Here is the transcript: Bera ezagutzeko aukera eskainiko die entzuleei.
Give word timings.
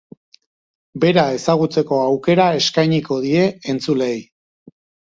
Bera 1.03 1.25
ezagutzeko 1.41 2.01
aukera 2.09 2.49
eskainiko 2.63 3.21
die 3.29 3.47
entzuleei. 3.77 4.19